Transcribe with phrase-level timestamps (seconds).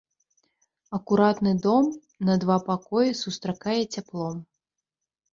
[0.97, 1.85] Акуратны дом
[2.29, 4.35] на два пакоі сустракае цяплом.